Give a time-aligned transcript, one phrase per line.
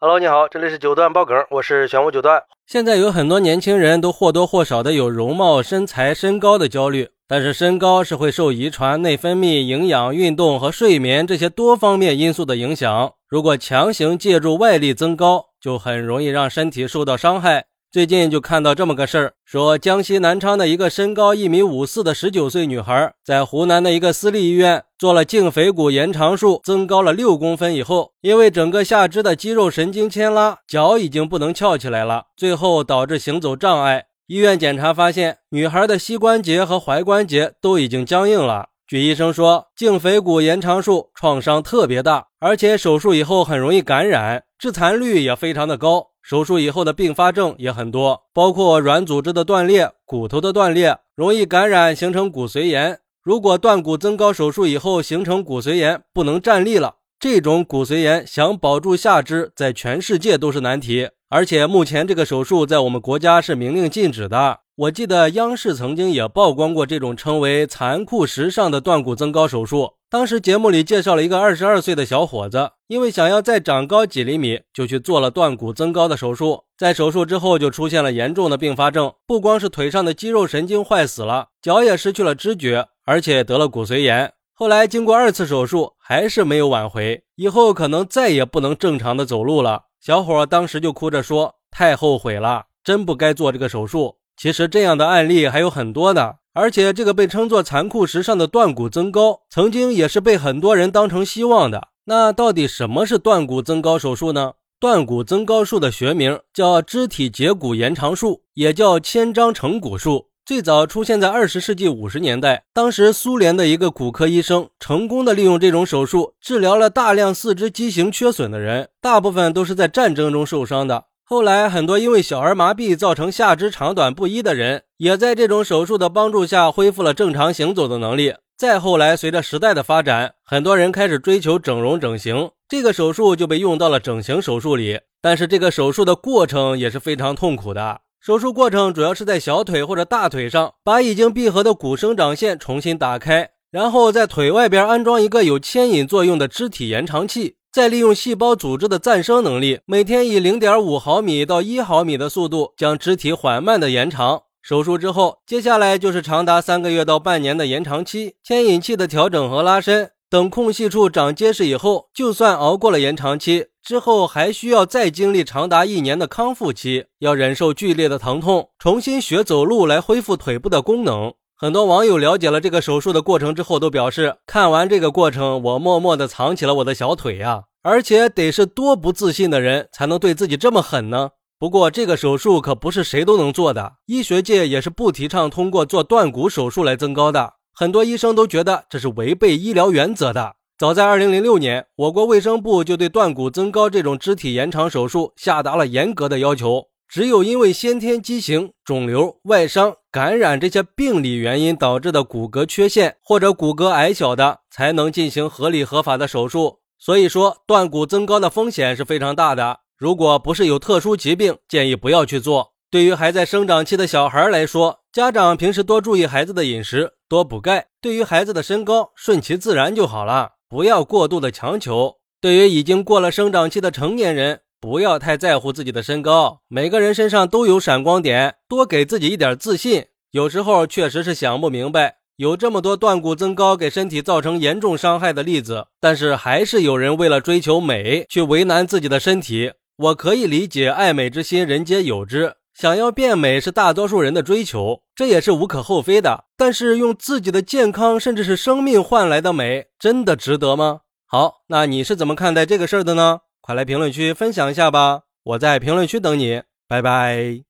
[0.00, 2.40] Hello，你好，这里是九段爆梗，我是玄武九段。
[2.68, 13.12] 现在有很多年轻人都或多或少的有容貌、身材、身高的焦虑，但是身高是会受遗传、内分泌、营养、运动和睡眠这些多方面因素的影响。
[13.28, 17.64] 如果强行借助外力增高，就很容易让身体受到伤害。
[17.90, 34.06] 最近就看到这么个事儿，说江西南昌的一个身高一米五四的十九岁女孩，在湖南的一个私立医院做了胫腓骨延长术，增高了六公分以后，因为整个下肢的肌肉神经牵拉，脚已经不能翘起来了，最后导致行走障碍。
[34.26, 38.70] 医院检查发现，女孩的膝关节和踝关节都已经僵硬了。
[38.88, 46.08] 据医生说，胫腓骨延长术创伤特别大，而且手术以后很容易感染，致残率也非常的高。
[46.22, 52.98] 手术以后的并发症也很多，包括软组织的断裂、骨头的断裂，容易感染形成骨髓炎。
[53.22, 61.10] 如果断骨增高手术以后形成骨髓炎，不能站立了，这种骨髓炎想保住下肢，在全世界都是难题。
[61.28, 64.60] 而且目前这个手术在我们国家是明令禁止的。
[64.76, 69.94] 我记得央视曾经也曝光过这种称为“残酷时尚”的断骨增高手术。
[70.08, 76.62] 当时节目里介绍了一个二十二岁的小伙子，因为想要再长高几厘米，就去做了断骨增高的手术。
[76.78, 84.34] 在手术之后，就出现了严重的并发症，不光是腿上的肌肉神经坏死了，脚也失去了知觉，而且得了骨髓炎。
[84.52, 89.84] 后来经过二次手术，还是没有挽回，以后可能再也不能正常的走路了。
[89.98, 96.36] 小伙当时就哭着说：“太后悔了，真不该做这个手术。”其实这样的案例还有很多的。
[96.52, 101.88] 而且这个被称作残酷时尚的断骨增高，曾经也是被很多人当成希望的。
[102.04, 104.52] 那到底什么是断骨增高手术呢？
[104.78, 110.27] 断骨增高术的学名叫肢体截骨延长术，也叫千张成骨术。
[110.48, 121.04] 最早出现在二十世纪五十年代，当时苏联的一个骨科医生成功的利用这种手术治疗了大量四肢畸形缺损的人，大部分都是在战争中受伤的。
[121.22, 128.32] 后来，很多因为小儿麻痹造成下肢长短不一的人，也在这种手术的帮助下恢复了正常行走的能力。
[128.56, 135.00] 再后来，随着时代的发展，很多人开始追求整容整形，这个手术就被用到了整形手术里。
[135.20, 138.00] 但是，这个手术的过程也是非常痛苦的。
[138.20, 147.56] 手术过程主要是在小腿或者大腿上，把已经闭合的骨生长线重新打开，然后在腿外边安装一个有牵引作用的肢体延长器。
[147.70, 154.42] 再利用细胞组织的再生能力，每天以零点五毫米到一毫米的速度将肢体缓慢的延长。
[154.62, 160.10] 手术之后，接下来就是长达三个月到半年的延长期，牵引器的调整和拉伸。
[160.30, 171.32] 等空隙处长结实以后，就算熬过了延长期，之后还需要再经历长达一年的康复期，要忍受剧烈的疼痛，重新学走路来恢复腿部的功能。
[171.56, 177.62] 很多网友了解了这个手术的过程之后，都表示看完这个过程，我默默地藏起了我的小腿呀！
[177.82, 181.30] 而且得是多不自信的人才能对自己这么狠呢？
[181.58, 187.54] 不过这个手术可不是谁都能做的，医学界也是不提倡通过做断骨手术来增高的。
[187.80, 190.56] 很多医生都觉得这是违背医疗原则的。
[190.76, 196.86] 早在2006年，我国卫生部就对断骨增高这种肢体延长手术下达了严格的要求。
[197.08, 206.80] 只有因为先天畸形、肿瘤、外伤、感染这些病理原因导致的骨骼缺陷或者骨骼矮小的，才能进行合理合法的手术。
[206.98, 209.78] 所以说，断骨增高的风险是非常大的。
[209.96, 212.72] 如果不是有特殊疾病，建议不要去做。
[212.90, 217.86] 对于还在生长期的小孩来说，家长平时多注意孩子的饮食，多补钙。
[218.00, 222.16] 对于孩子的身高，顺其自然就好了，不要过度的强求。
[222.40, 230.06] 对于已经过了生长期的成年人，不要太在乎自己的身高，每个人身上都有闪光点，多给自己一点自信。
[230.30, 239.72] 有时候确实是想不明白，有这么多断骨增高给身体造成严重伤害的例子，但是还是有人为了追求美去为难自己的身体。
[239.96, 246.44] 我可以理解，爱美之心人皆有之，想要变美是大多数人的追求，这也是无可厚非的。
[246.56, 251.00] 但是用自己的健康甚至是生命换来的美，真的值得吗？
[251.26, 253.40] 好，那你是怎么看待这个事儿的呢？
[253.60, 255.22] 快来评论区分享一下吧！
[255.42, 257.67] 我在评论区等你，拜拜。